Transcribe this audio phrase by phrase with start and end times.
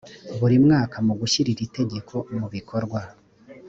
[0.39, 2.99] buri mwaka mu gushyira iri tegeko mu bikorwa